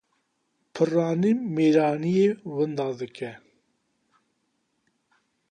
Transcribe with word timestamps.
Piranî 0.73 1.31
mêranîyê 1.55 2.27
winda 2.53 2.89
dike 2.99 3.31